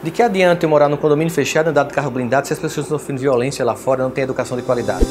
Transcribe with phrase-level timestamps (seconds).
[0.00, 2.86] De que adianta eu morar num condomínio fechado, andar de carro blindado, se as pessoas
[2.86, 5.04] estão sofrendo violência lá fora e não têm educação de qualidade?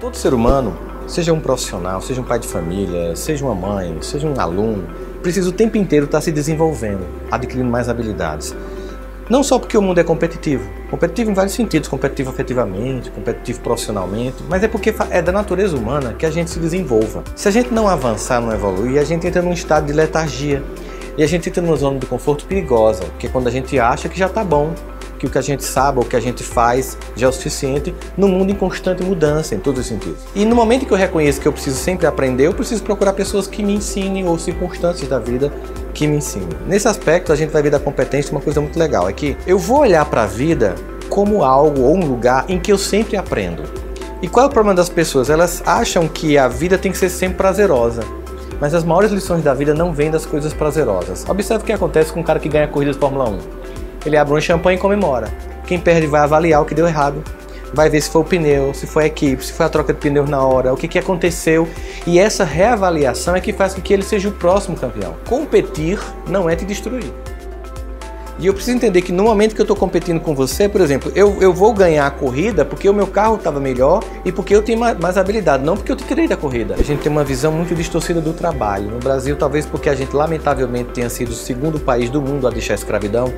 [0.00, 0.78] Todo ser humano,
[1.08, 4.86] seja um profissional, seja um pai de família, seja uma mãe, seja um aluno,
[5.20, 8.54] precisa o tempo inteiro estar se desenvolvendo, adquirindo mais habilidades.
[9.28, 14.42] Não só porque o mundo é competitivo, competitivo em vários sentidos, competitivo afetivamente, competitivo profissionalmente,
[14.48, 17.22] mas é porque é da natureza humana que a gente se desenvolva.
[17.36, 20.62] Se a gente não avançar, não evoluir, a gente entra num estado de letargia.
[21.18, 24.08] E a gente entra numa zona de conforto perigosa, que é quando a gente acha
[24.08, 24.72] que já está bom,
[25.18, 27.32] que o que a gente sabe ou o que a gente faz já é o
[27.32, 30.20] suficiente no mundo em constante mudança, em todos os sentidos.
[30.34, 33.46] E no momento que eu reconheço que eu preciso sempre aprender, eu preciso procurar pessoas
[33.46, 35.52] que me ensinem ou circunstâncias da vida
[35.92, 36.48] que me ensinem.
[36.66, 39.58] Nesse aspecto, a gente vai ver da competência uma coisa muito legal, é que eu
[39.58, 40.74] vou olhar para a vida
[41.08, 43.62] como algo ou um lugar em que eu sempre aprendo.
[44.20, 45.30] E qual é o problema das pessoas?
[45.30, 48.02] Elas acham que a vida tem que ser sempre prazerosa.
[48.60, 51.24] Mas as maiores lições da vida não vêm das coisas prazerosas.
[51.28, 53.38] Observe o que acontece com um cara que ganha corridas de Fórmula 1
[54.04, 55.28] ele abre um champanhe e comemora.
[55.66, 57.22] Quem perde vai avaliar o que deu errado,
[57.72, 60.00] vai ver se foi o pneu, se foi a equipe, se foi a troca de
[60.00, 61.68] pneus na hora, o que, que aconteceu.
[62.06, 65.14] E essa reavaliação é que faz com que ele seja o próximo campeão.
[65.26, 67.12] Competir não é te destruir.
[68.40, 71.10] E eu preciso entender que no momento que eu estou competindo com você, por exemplo,
[71.12, 74.62] eu, eu vou ganhar a corrida porque o meu carro estava melhor e porque eu
[74.62, 76.76] tenho mais, mais habilidade, não porque eu te tirei da corrida.
[76.78, 78.92] A gente tem uma visão muito distorcida do trabalho.
[78.92, 82.50] No Brasil, talvez porque a gente lamentavelmente tenha sido o segundo país do mundo a
[82.50, 83.34] deixar a escravidão,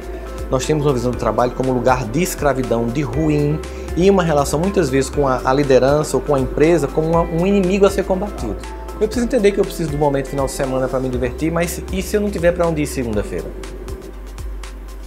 [0.50, 3.58] nós temos uma visão do trabalho como lugar de escravidão, de ruim,
[3.96, 7.22] e uma relação muitas vezes com a, a liderança ou com a empresa como uma,
[7.22, 8.56] um inimigo a ser combatido.
[9.00, 11.82] Eu preciso entender que eu preciso do momento final de semana para me divertir, mas
[11.92, 13.46] e se eu não tiver para onde ir segunda-feira?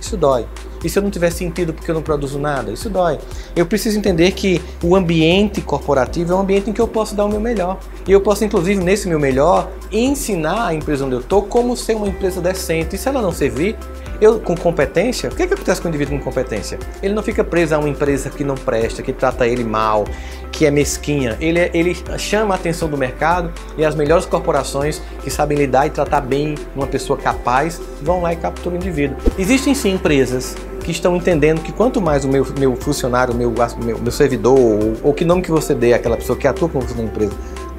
[0.01, 0.45] Isso dói.
[0.83, 2.71] E se eu não tiver sentido porque eu não produzo nada?
[2.71, 3.17] Isso dói.
[3.55, 7.25] Eu preciso entender que o ambiente corporativo é um ambiente em que eu posso dar
[7.25, 7.79] o meu melhor.
[8.07, 11.95] E eu posso, inclusive, nesse meu melhor, ensinar a empresa onde eu estou como ser
[11.95, 12.95] uma empresa decente.
[12.95, 13.77] E se ela não servir,
[14.21, 16.79] eu, com competência, o que, é que acontece com o indivíduo com competência?
[17.01, 20.05] Ele não fica preso a uma empresa que não presta, que trata ele mal,
[20.51, 21.37] que é mesquinha.
[21.41, 25.87] Ele, é, ele chama a atenção do mercado e as melhores corporações que sabem lidar
[25.87, 29.17] e tratar bem uma pessoa capaz vão lá e capturam o indivíduo.
[29.37, 33.51] Existem sim empresas que estão entendendo que quanto mais o meu, meu funcionário, meu,
[33.83, 36.87] meu, meu servidor, ou, ou que nome que você dê àquela pessoa que atua como
[36.87, 37.33] você na empresa,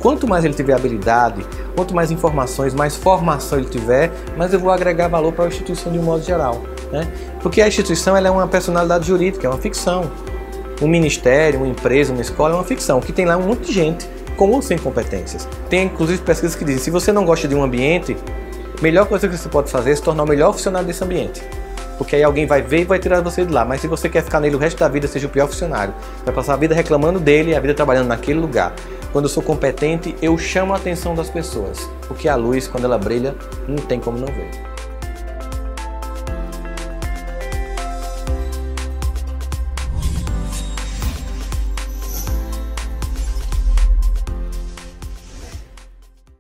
[0.04, 1.42] Quanto mais ele tiver habilidade,
[1.75, 5.91] quanto mais informações, mais formação ele tiver, mais eu vou agregar valor para a instituição
[5.91, 6.60] de um modo geral.
[6.92, 7.09] Né?
[7.41, 10.12] Porque a instituição ela é uma personalidade jurídica, é uma ficção.
[10.82, 13.72] Um ministério, uma empresa, uma escola é uma ficção, que tem lá um monte de
[13.72, 15.48] gente com ou sem competências.
[15.71, 18.15] Tem inclusive pesquisas que dizem se você não gosta de um ambiente,
[18.78, 21.42] a melhor coisa que você pode fazer é se tornar o melhor funcionário desse ambiente.
[21.97, 23.65] Porque aí alguém vai ver e vai tirar você de lá.
[23.65, 25.94] Mas se você quer ficar nele o resto da vida, seja o pior funcionário.
[26.25, 28.75] Vai passar a vida reclamando dele a vida trabalhando naquele lugar.
[29.12, 32.99] Quando eu sou competente, eu chamo a atenção das pessoas, porque a luz, quando ela
[32.99, 33.34] brilha,
[33.69, 34.73] não tem como não ver.